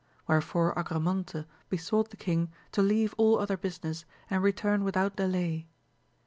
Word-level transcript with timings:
Where 0.25 0.41
fore 0.41 0.73
Argamonte 0.75 1.45
besought 1.69 2.09
the 2.09 2.17
king 2.17 2.49
to 2.71 2.81
leave 2.81 3.13
all 3.19 3.37
other 3.37 3.55
business, 3.55 4.03
and 4.31 4.41
return 4.41 4.83
without 4.83 5.15
delay. 5.15 5.67